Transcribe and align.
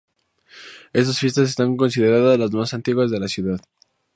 Estas 0.93 1.19
fiestas 1.19 1.49
están 1.51 1.77
consideradas 1.77 2.39
las 2.39 2.49
más 2.53 2.73
antiguas 2.73 3.11
de 3.11 3.19
la 3.19 3.27
ciudad. 3.27 3.61